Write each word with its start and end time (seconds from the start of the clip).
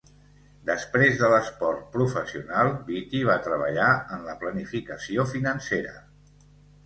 Després 0.67 1.17
de 1.17 1.27
l'esport 1.33 1.83
professional, 1.95 2.71
Beaty 2.87 3.21
va 3.29 3.35
treballar 3.47 3.91
en 4.17 4.25
la 4.29 4.35
planificació 4.45 5.27
financera. 5.35 5.93